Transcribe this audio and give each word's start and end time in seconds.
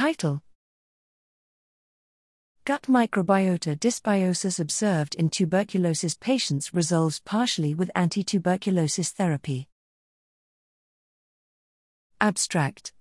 Title 0.00 0.40
Gut 2.64 2.84
microbiota 2.84 3.78
dysbiosis 3.78 4.58
observed 4.58 5.14
in 5.16 5.28
tuberculosis 5.28 6.16
patients 6.16 6.72
resolves 6.72 7.20
partially 7.20 7.74
with 7.74 7.90
anti 7.94 8.24
tuberculosis 8.24 9.10
therapy. 9.10 9.68
Abstract 12.18 12.94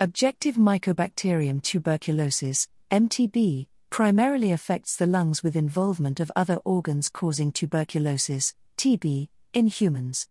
Objective 0.00 0.56
Mycobacterium 0.56 1.62
tuberculosis, 1.62 2.66
MTB, 2.90 3.68
primarily 3.90 4.50
affects 4.50 4.96
the 4.96 5.06
lungs 5.06 5.44
with 5.44 5.54
involvement 5.54 6.18
of 6.18 6.32
other 6.34 6.56
organs 6.64 7.08
causing 7.08 7.52
tuberculosis, 7.52 8.56
TB, 8.76 9.28
in 9.52 9.68
humans. 9.68 10.26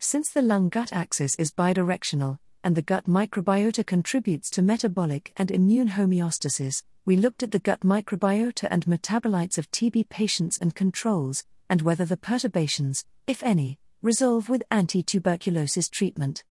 Since 0.00 0.30
the 0.30 0.42
lung 0.42 0.68
gut 0.68 0.92
axis 0.92 1.36
is 1.36 1.52
bidirectional, 1.52 2.38
and 2.62 2.76
the 2.76 2.82
gut 2.82 3.06
microbiota 3.06 3.84
contributes 3.84 4.50
to 4.50 4.62
metabolic 4.62 5.32
and 5.36 5.50
immune 5.50 5.90
homeostasis, 5.90 6.82
we 7.04 7.16
looked 7.16 7.42
at 7.42 7.50
the 7.50 7.58
gut 7.58 7.80
microbiota 7.80 8.68
and 8.70 8.86
metabolites 8.86 9.58
of 9.58 9.70
TB 9.70 10.08
patients 10.08 10.58
and 10.58 10.74
controls, 10.74 11.44
and 11.68 11.82
whether 11.82 12.04
the 12.04 12.16
perturbations, 12.16 13.04
if 13.26 13.42
any, 13.42 13.78
resolve 14.02 14.48
with 14.48 14.62
anti 14.70 15.02
tuberculosis 15.02 15.88
treatment. 15.88 16.44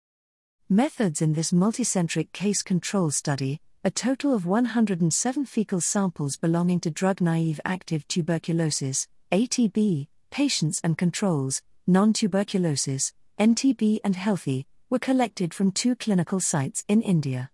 Methods 0.68 1.22
in 1.22 1.34
this 1.34 1.52
multicentric 1.52 2.32
case 2.32 2.62
control 2.62 3.10
study 3.10 3.60
a 3.86 3.90
total 3.90 4.34
of 4.34 4.45
107 4.45 5.45
fecal 5.45 5.80
samples 5.80 6.36
belonging 6.36 6.80
to 6.80 6.90
drug 6.90 7.20
naive 7.20 7.60
active 7.64 8.09
tuberculosis, 8.09 9.06
ATB, 9.30 10.09
patients 10.30 10.80
and 10.82 10.98
controls, 10.98 11.62
non 11.86 12.12
tuberculosis, 12.12 13.12
NTB, 13.38 14.00
and 14.02 14.16
healthy, 14.16 14.66
were 14.88 14.98
collected 15.00 15.52
from 15.52 15.72
two 15.72 15.96
clinical 15.96 16.38
sites 16.38 16.84
in 16.86 17.02
India. 17.02 17.50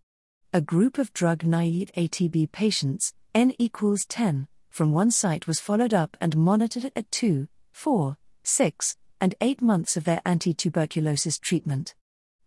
A 0.53 0.61
group 0.61 0.99
of 0.99 1.15
drug 1.15 1.45
naive 1.45 1.91
ATB 1.97 2.53
patients, 2.53 3.15
N 3.35 3.55
equals 3.59 4.05
10, 4.05 4.49
from 4.69 4.93
one 4.93 5.11
site 5.11 5.47
was 5.47 5.59
followed 5.59 5.95
up 5.95 6.15
and 6.21 6.37
monitored 6.37 6.93
at 6.95 7.11
2, 7.11 7.49
4, 7.73 8.19
6, 8.45 8.97
and 9.19 9.35
8 9.41 9.63
months 9.63 9.97
of 9.97 10.05
their 10.05 10.21
anti 10.27 10.53
tuberculosis 10.53 11.39
treatment. 11.39 11.95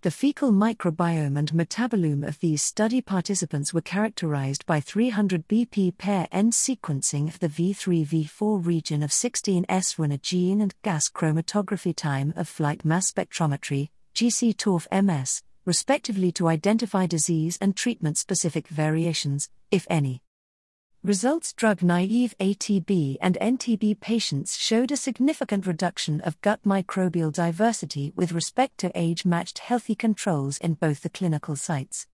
The 0.02 0.12
fecal 0.12 0.52
microbiome 0.52 1.36
and 1.36 1.52
metabolome 1.52 2.28
of 2.28 2.40
these 2.40 2.62
study 2.62 3.02
participants 3.02 3.74
were 3.74 3.82
characterized 3.82 4.68
by 4.68 4.82
300 4.82 5.48
BP 5.48 5.98
pair 5.98 6.28
end 6.32 6.54
sequencing 6.54 7.28
of 7.28 7.40
the 7.40 7.50
V3V4 7.50 8.64
region 8.64 9.02
of 9.02 9.10
16S 9.10 9.66
RNA 9.98 10.22
gene 10.22 10.62
and 10.62 10.76
gas 10.84 11.10
chromatography 11.10 11.96
time 11.96 12.34
of 12.36 12.48
flight 12.48 12.86
mass 12.86 13.12
spectrometry, 13.12 13.90
GC 14.16 14.56
TOF 14.56 14.88
MS, 15.04 15.44
respectively 15.66 16.32
to 16.32 16.48
identify 16.48 17.06
disease 17.06 17.58
and 17.60 17.76
treatment 17.76 18.18
specific 18.18 18.70
variations, 18.70 19.50
if 19.72 19.86
any. 19.90 20.22
Results 21.04 21.52
drug 21.52 21.84
naive 21.84 22.34
ATB 22.40 23.18
and 23.20 23.38
NTB 23.42 24.00
patients 24.00 24.56
showed 24.56 24.94
a 24.94 24.96
significant 24.96 25.68
reduction 25.68 26.22
of 26.22 26.40
gut 26.40 26.62
microbial 26.66 27.30
diversity 27.30 28.14
with 28.16 28.32
respect 28.32 28.78
to 28.78 28.92
age 28.96 29.26
matched 29.26 29.60
healthy 29.60 29.96
controls 29.96 30.60
in 30.60 30.76
both 30.76 31.02
the 31.02 31.10
clinical 31.10 31.58
sites. 31.58 32.08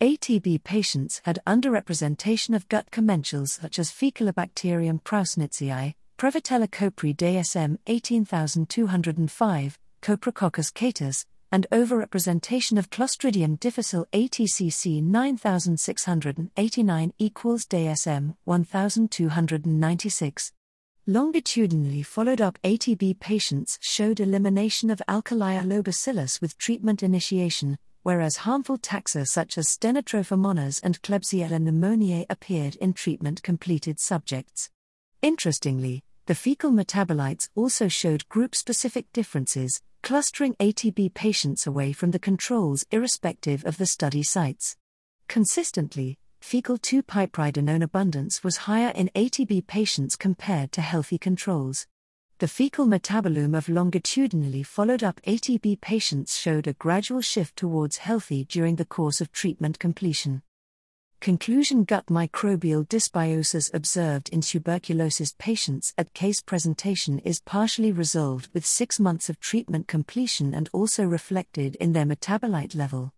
ATB 0.00 0.64
patients 0.64 1.22
had 1.24 1.38
underrepresentation 1.46 2.56
of 2.56 2.68
gut 2.68 2.90
commensals 2.90 3.60
such 3.60 3.78
as 3.78 3.92
Faecalibacterium 3.92 5.00
prausnitzii, 5.04 5.94
Prevotella 6.18 6.66
copri 6.68 7.14
DSM 7.14 7.78
18205, 7.86 9.78
Coprococcus 10.02 10.72
catus, 10.72 11.24
and 11.54 11.66
overrepresentation 11.70 12.76
of 12.76 12.90
Clostridium 12.90 13.60
difficile 13.60 14.06
ATCC 14.12 15.00
9689 15.00 17.12
equals 17.16 17.64
DSM 17.64 18.34
1296. 18.42 20.52
Longitudinally 21.06 22.02
followed 22.02 22.40
up 22.40 22.58
ATB 22.64 23.20
patients 23.20 23.78
showed 23.80 24.18
elimination 24.18 24.90
of 24.90 25.00
Alkalihalobacillus 25.08 26.40
with 26.40 26.58
treatment 26.58 27.04
initiation, 27.04 27.78
whereas 28.02 28.38
harmful 28.38 28.76
taxa 28.76 29.24
such 29.24 29.56
as 29.56 29.68
Stenotrophomonas 29.68 30.80
and 30.82 31.00
Klebsiella 31.02 31.60
pneumoniae 31.60 32.26
appeared 32.28 32.74
in 32.80 32.92
treatment 32.92 33.44
completed 33.44 34.00
subjects. 34.00 34.70
Interestingly, 35.22 36.02
the 36.26 36.34
fecal 36.34 36.72
metabolites 36.72 37.48
also 37.54 37.86
showed 37.86 38.28
group 38.28 38.56
specific 38.56 39.12
differences, 39.12 39.80
clustering 40.04 40.54
ATB 40.56 41.14
patients 41.14 41.66
away 41.66 41.90
from 41.90 42.10
the 42.10 42.18
controls 42.18 42.84
irrespective 42.90 43.64
of 43.64 43.78
the 43.78 43.86
study 43.86 44.22
sites. 44.22 44.76
Consistently, 45.28 46.18
fecal 46.42 46.76
2 46.76 47.02
piperidinone 47.02 47.82
abundance 47.82 48.44
was 48.44 48.68
higher 48.68 48.90
in 48.90 49.08
ATB 49.14 49.66
patients 49.66 50.14
compared 50.14 50.72
to 50.72 50.82
healthy 50.82 51.16
controls. 51.16 51.86
The 52.38 52.48
fecal 52.48 52.86
metabolome 52.86 53.56
of 53.56 53.70
longitudinally 53.70 54.62
followed 54.62 55.02
up 55.02 55.22
ATB 55.22 55.80
patients 55.80 56.36
showed 56.36 56.66
a 56.66 56.74
gradual 56.74 57.22
shift 57.22 57.56
towards 57.56 57.96
healthy 57.96 58.44
during 58.44 58.76
the 58.76 58.84
course 58.84 59.22
of 59.22 59.32
treatment 59.32 59.78
completion. 59.78 60.42
Conclusion 61.24 61.84
Gut 61.84 62.04
microbial 62.08 62.86
dysbiosis 62.86 63.72
observed 63.72 64.28
in 64.28 64.42
tuberculosis 64.42 65.34
patients 65.38 65.94
at 65.96 66.12
case 66.12 66.42
presentation 66.42 67.18
is 67.20 67.40
partially 67.40 67.92
resolved 67.92 68.50
with 68.52 68.66
six 68.66 69.00
months 69.00 69.30
of 69.30 69.40
treatment 69.40 69.88
completion 69.88 70.52
and 70.52 70.68
also 70.74 71.02
reflected 71.02 71.76
in 71.76 71.94
their 71.94 72.04
metabolite 72.04 72.76
level. 72.76 73.10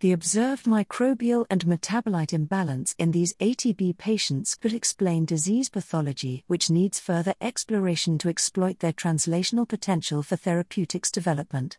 The 0.00 0.12
observed 0.12 0.66
microbial 0.66 1.46
and 1.48 1.64
metabolite 1.64 2.34
imbalance 2.34 2.94
in 2.98 3.12
these 3.12 3.32
ATB 3.36 3.96
patients 3.96 4.54
could 4.54 4.74
explain 4.74 5.24
disease 5.24 5.70
pathology, 5.70 6.44
which 6.48 6.68
needs 6.68 7.00
further 7.00 7.32
exploration 7.40 8.18
to 8.18 8.28
exploit 8.28 8.80
their 8.80 8.92
translational 8.92 9.66
potential 9.66 10.22
for 10.22 10.36
therapeutics 10.36 11.10
development. 11.10 11.78